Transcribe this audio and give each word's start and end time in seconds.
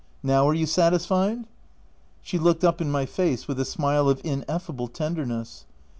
—Now 0.33 0.49
are 0.49 0.53
you 0.55 0.65
satisfied?" 0.65 1.45
She 2.23 2.39
looked 2.39 2.63
up 2.63 2.81
in 2.81 2.89
my 2.89 3.05
face 3.05 3.47
with 3.47 3.59
a 3.59 3.65
smile 3.65 4.09
of 4.09 4.19
ineffable 4.23 4.87
tenderness. 4.87 5.67